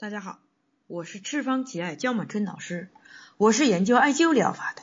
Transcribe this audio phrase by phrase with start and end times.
[0.00, 0.38] 大家好，
[0.86, 2.88] 我是赤方奇艾焦满春老师，
[3.36, 4.82] 我是研究艾灸疗法的。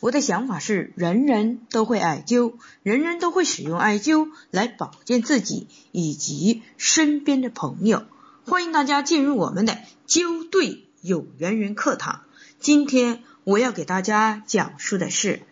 [0.00, 8.06] 我的想法是，人人都会艾灸，人人都会使用艾灸来保健自己以及身边的朋友。
[8.44, 12.24] 欢迎大家进入我们的灸对有缘人课堂。
[12.58, 15.42] 今天我要给大家讲述的是，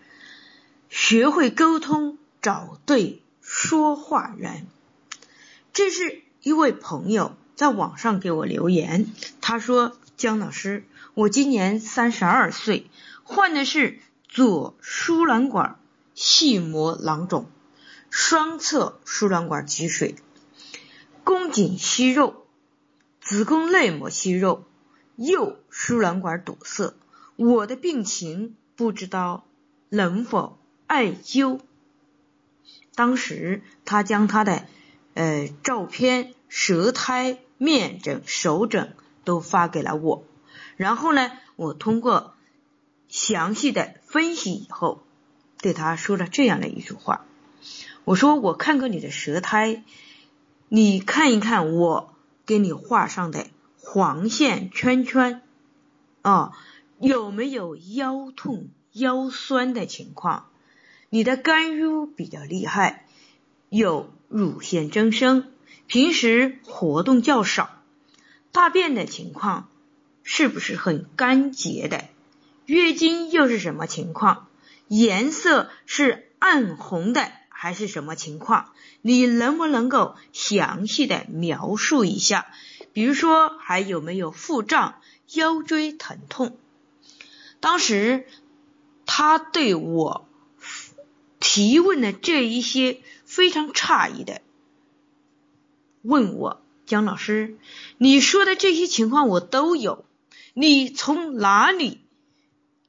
[0.91, 4.67] 学会沟通，找对说话人。
[5.73, 7.37] 这是一位朋友。
[7.55, 9.07] 在网上给我留言，
[9.41, 10.85] 他说：“姜老师，
[11.15, 12.91] 我今年三十二岁，
[13.23, 15.79] 患的是左输卵管
[16.15, 17.47] 系膜囊肿，
[18.11, 20.17] 双侧输卵管积水，
[21.23, 22.45] 宫颈息肉，
[23.21, 24.65] 子宫内膜息肉，
[25.15, 26.95] 右输卵管堵塞。
[27.37, 29.45] 我的病情不知道
[29.89, 30.59] 能否
[30.89, 31.61] 艾灸。”
[32.97, 34.67] 当时他将他的
[35.15, 37.39] 呃照片、舌苔。
[37.59, 40.25] 面诊、手诊都发给了我，
[40.77, 42.35] 然后呢，我通过
[43.09, 45.03] 详细的分析以后，
[45.61, 47.25] 对他说了这样的一句话：
[48.05, 49.85] 我说我看过你的舌苔，
[50.69, 53.47] 你看一看我给你画上的
[53.81, 55.43] 黄线圈圈
[56.23, 56.53] 啊，
[56.99, 60.49] 有没有腰痛、腰酸的情况？
[61.09, 63.07] 你的肝郁比较厉害，
[63.69, 65.47] 有乳腺增生。
[65.87, 67.71] 平时活动较少，
[68.53, 69.69] 大便的情况
[70.23, 72.05] 是不是很干结的？
[72.67, 74.49] 月经又是什么情况？
[74.89, 78.71] 颜色是暗红的还是什么情况？
[79.03, 82.47] 你能不能够详细的描述一下？
[82.93, 85.01] 比如说还有没有腹胀、
[85.35, 86.57] 腰椎疼痛？
[87.61, 88.27] 当时
[89.05, 90.27] 他对我
[91.41, 94.41] 提问的这一些非常诧异的。
[96.05, 97.57] 问我姜老师，
[97.97, 100.05] 你说的这些情况我都有，
[100.53, 102.01] 你从哪里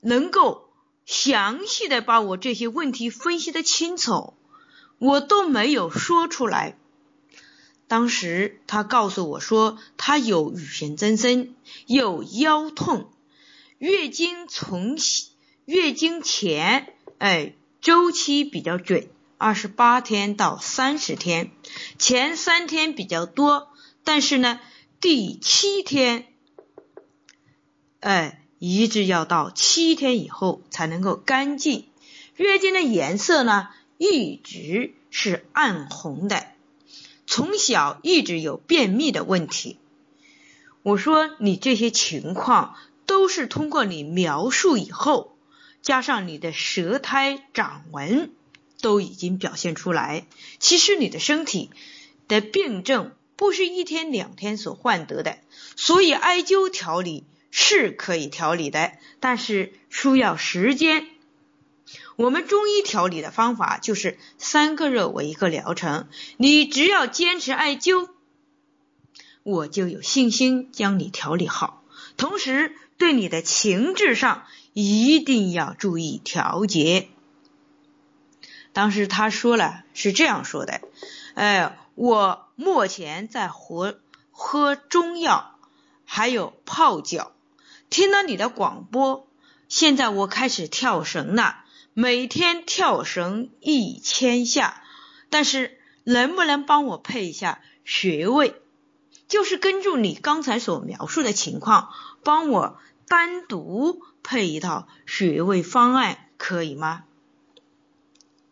[0.02, 0.70] 能够
[1.06, 4.34] 详细的把我这些问题分析的清楚？
[4.98, 6.78] 我都没有说出来。
[7.88, 13.10] 当时他告诉我说，他有乳腺增生，有腰痛，
[13.78, 14.98] 月经从
[15.66, 19.08] 月经前，哎，周期比较准。
[19.38, 21.52] 二十八天到三十天，
[22.00, 23.68] 前三天比较多，
[24.04, 24.62] 但是呢，
[25.02, 26.28] 第七天，
[28.00, 31.86] 哎，一直要到七天以后才能够干净。
[32.38, 36.48] 月经的颜色呢，一直是暗红的，
[37.28, 39.78] 从小一直有便秘的问题。
[40.82, 42.76] 我说你这些情况
[43.06, 45.36] 都是通过你描述以后，
[45.82, 48.32] 加上你的舌苔掌纹。
[48.82, 50.26] 都已经表现出来。
[50.60, 51.72] 其实你的身体
[52.28, 55.38] 的病症不是一天两天所患得的，
[55.76, 61.08] 所以艾灸调理是可以调理的，但是需要时间。
[62.16, 68.08] 我们中医调理的方法就是三个热为一个疗程，你只要坚持艾灸，
[69.44, 71.84] 我就有信心将你调理好。
[72.16, 77.10] 同时，对你的情志上一定要注意调节。
[78.76, 80.82] 当时他说了，是这样说的，
[81.34, 85.58] 哎，我目前在喝喝中药，
[86.04, 87.32] 还有泡脚，
[87.90, 89.30] 听了你的广播，
[89.70, 94.84] 现在我开始跳绳了，每天跳绳一千下，
[95.30, 98.62] 但是能不能帮我配一下穴位？
[99.30, 101.94] 就是根据你刚才所描述的情况，
[102.26, 102.78] 帮我
[103.08, 107.06] 单独配一套穴位方案，可以吗？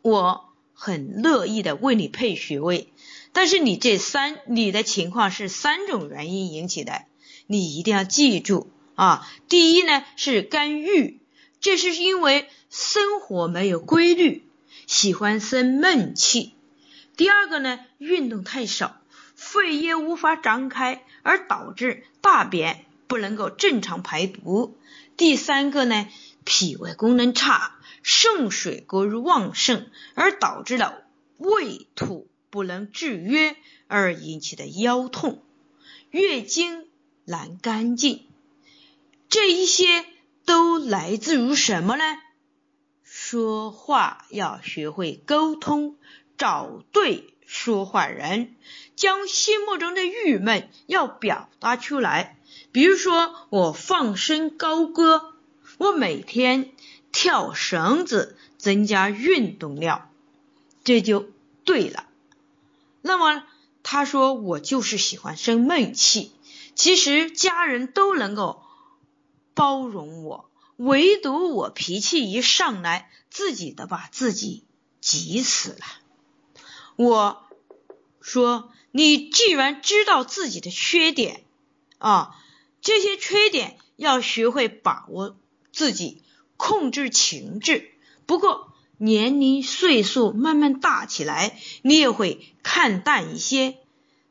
[0.03, 2.89] 我很乐意的为你配穴位，
[3.31, 7.05] 但是你这三你的情况是三种原因引起的，
[7.47, 9.25] 你一定要记住啊。
[9.47, 11.21] 第一呢是肝郁，
[11.61, 14.45] 这是因为生活没有规律，
[14.87, 16.53] 喜欢生闷气。
[17.15, 18.97] 第二个呢运动太少，
[19.35, 24.75] 肺叶无法张开，而导致大便不能够正常排毒。
[25.18, 26.07] 第三个呢
[26.45, 27.75] 脾胃功能差。
[28.01, 31.04] 肾水过于旺盛，而导致了
[31.38, 33.56] 胃土不能制约
[33.86, 35.44] 而引起的腰痛、
[36.10, 36.88] 月经
[37.24, 38.25] 难干净，
[39.30, 40.06] 这一些
[40.44, 42.04] 都来自于什么呢？
[43.04, 45.98] 说话要学会沟通，
[46.36, 48.56] 找对说话人，
[48.95, 52.38] 将心目中的郁闷要表达出来。
[52.72, 55.34] 比如说，我放声高歌，
[55.78, 56.72] 我每天。
[57.16, 60.10] 跳绳子增加运动量，
[60.84, 61.30] 这就
[61.63, 62.07] 对了。
[63.04, 63.44] 那么
[63.84, 66.31] 他说我就是喜欢生闷气，
[66.74, 68.63] 其实家人都能够
[69.54, 74.63] 包容我，唯独我脾气一上来，自己的把自己
[75.00, 75.86] 急死了。
[76.95, 77.44] 我
[78.22, 81.44] 说，你既然知道自己的缺点
[81.98, 82.36] 啊，
[82.81, 85.36] 这些缺点要学会把握
[85.72, 86.22] 自己，
[86.57, 87.92] 控制情志。
[88.25, 93.78] 不过年龄岁数慢慢大起来，你也会看淡一些。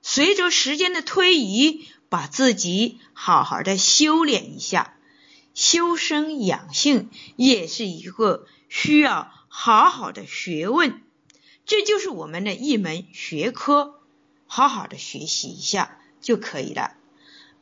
[0.01, 4.97] 随着时间的推移，把自己好好的修炼一下，
[5.55, 11.03] 修身养性也是一个需要好好的学问。
[11.65, 14.01] 这就是我们的一门学科，
[14.47, 16.95] 好好的学习一下就可以了。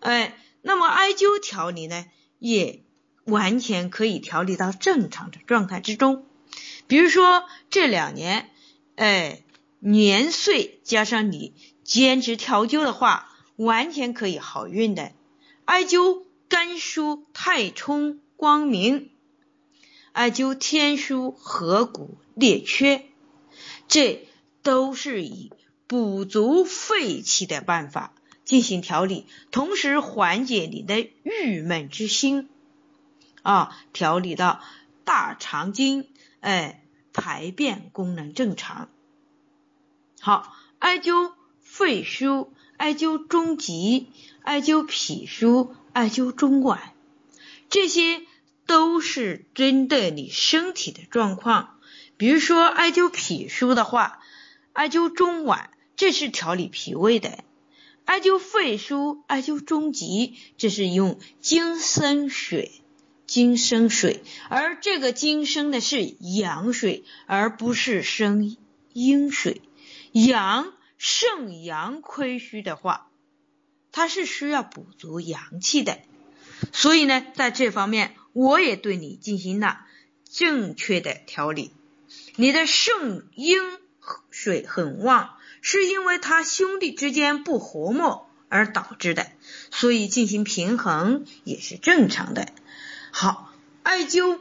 [0.01, 2.07] 哎，那么艾灸调理呢，
[2.39, 2.83] 也
[3.25, 6.27] 完全可以调理到正常的状态之中。
[6.87, 8.51] 比如说这两年，
[8.97, 9.43] 哎，
[9.79, 11.55] 年岁加上你
[11.85, 15.13] 坚持调灸的话，完全可以好运的。
[15.67, 19.11] 艾灸肝疏太冲光明，
[20.13, 23.05] 艾灸天枢合谷列缺。
[23.91, 24.29] 这
[24.63, 25.51] 都是以
[25.89, 28.15] 补足肺气的办法
[28.45, 32.49] 进行调理，同时缓解你的郁闷之心
[33.43, 34.61] 啊，调理到
[35.05, 36.07] 大肠经，
[36.39, 38.89] 哎，排便功能正常。
[40.21, 42.47] 好，艾灸肺腧，
[42.77, 44.07] 艾灸中极，
[44.43, 46.79] 艾灸脾腧，艾灸中脘，
[47.69, 48.23] 这些
[48.67, 51.80] 都是针对你身体的状况。
[52.21, 54.21] 比如说艾灸脾腧的话，
[54.75, 57.31] 艾灸中脘，这是调理脾胃的；
[58.05, 62.83] 艾灸肺腧，艾灸中极，这是用金生水，
[63.27, 68.55] 金生水，而这个金生的是阳水，而不是生
[68.93, 69.63] 阴水。
[70.13, 73.09] 阳肾阳亏虚的话，
[73.93, 75.99] 它是需要补足阳气的。
[76.71, 79.87] 所以呢，在这方面，我也对你进行了
[80.31, 81.73] 正确的调理。
[82.41, 83.59] 你的肾阴
[84.31, 89.27] 水很旺，是因为他兄弟之间不和睦而导致的，
[89.71, 92.49] 所以进行平衡也是正常的。
[93.11, 93.53] 好，
[93.83, 94.39] 艾灸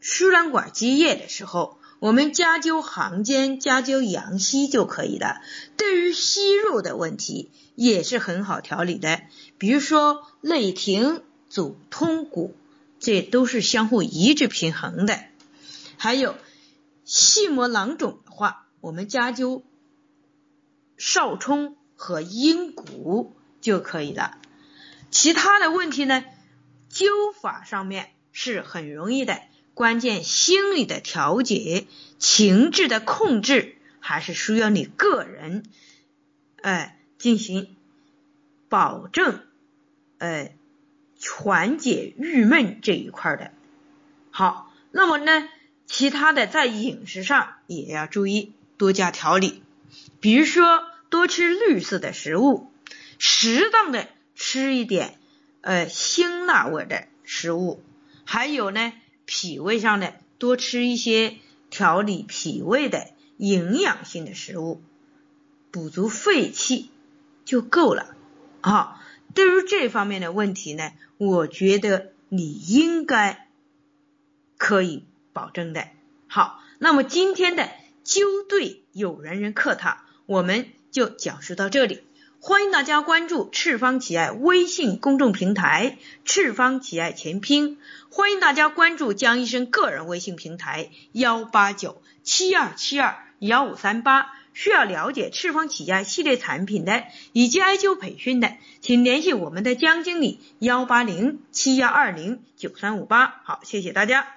[0.00, 5.40] 输卵管积液的时候，我们加灸行间，加灸阳溪就可以了。
[5.76, 9.20] 对于息肉的问题也是很好调理的，
[9.56, 12.56] 比如说内停阻通骨，
[12.98, 15.20] 这都是相互一致平衡的。
[15.96, 16.34] 还有。
[17.08, 19.62] 细膜囊肿的话，我们加灸
[20.98, 24.36] 少冲和阴谷就可以了。
[25.10, 26.22] 其他的问题呢，
[26.92, 29.40] 灸法上面是很容易的，
[29.72, 31.86] 关键心理的调节、
[32.18, 35.64] 情志的控制，还是需要你个人
[36.60, 37.74] 哎进行
[38.68, 39.40] 保证，
[40.18, 40.54] 哎
[41.40, 43.50] 缓解郁闷这一块的。
[44.30, 45.48] 好，那么呢？
[45.88, 49.62] 其他的在饮食上也要注意，多加调理，
[50.20, 52.70] 比如说多吃绿色的食物，
[53.18, 55.18] 适当的吃一点
[55.62, 57.82] 呃辛辣味的食物，
[58.26, 58.92] 还有呢
[59.24, 61.36] 脾胃上的多吃一些
[61.70, 63.08] 调理脾胃的
[63.38, 64.82] 营养性的食物，
[65.70, 66.90] 补足肺气
[67.46, 68.14] 就够了
[68.60, 69.02] 啊。
[69.34, 73.48] 对于这方面的问题呢，我觉得你应该
[74.58, 75.04] 可以。
[75.38, 75.86] 保证的。
[76.26, 77.70] 好，那么今天的
[78.04, 82.02] 灸对有缘人课堂我们就讲述到这里，
[82.40, 87.78] 欢迎大家关注赤方奇爱微信公众平台赤方奇爱全拼，
[88.10, 104.28] 欢迎大家关注江医生个人微信平台幺八九七二七二幺五三八，需要了解赤方奇爱系列产品的以及艾灸培训的，请联系我们的江经理幺八零七幺二零九三五八，好，谢谢大家。